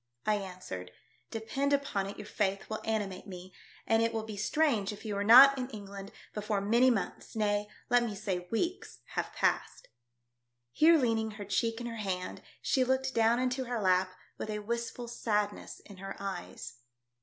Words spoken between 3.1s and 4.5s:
me, and it will be